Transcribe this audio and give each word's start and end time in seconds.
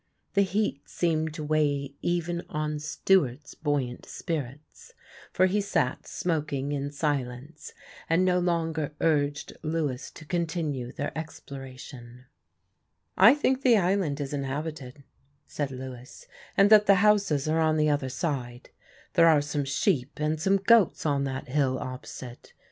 The 0.33 0.41
heat 0.41 0.81
seemed 0.89 1.31
to 1.35 1.43
weigh 1.43 1.93
even 2.01 2.43
on 2.49 2.79
Stewart's 2.79 3.53
buoyant 3.53 4.07
spirits, 4.07 4.93
for 5.31 5.45
he 5.45 5.61
sat 5.61 6.07
smoking 6.07 6.71
in 6.71 6.89
silence, 6.89 7.75
and 8.09 8.25
no 8.25 8.39
longer 8.39 8.95
urged 8.99 9.53
Lewis 9.61 10.09
to 10.09 10.25
continue 10.25 10.91
their 10.91 11.15
exploration. 11.15 12.25
"I 13.15 13.35
think 13.35 13.61
the 13.61 13.77
island 13.77 14.19
is 14.19 14.33
inhabited," 14.33 15.03
said 15.45 15.69
Lewis, 15.69 16.25
"and 16.57 16.71
that 16.71 16.87
the 16.87 16.95
houses 17.05 17.47
are 17.47 17.59
on 17.59 17.77
the 17.77 17.91
other 17.91 18.09
side. 18.09 18.71
There 19.13 19.27
are 19.27 19.39
some 19.39 19.65
sheep 19.65 20.13
and 20.17 20.41
some 20.41 20.57
goats 20.57 21.05
on 21.05 21.25
that 21.25 21.47
hill 21.49 21.77
opposite. 21.77 22.53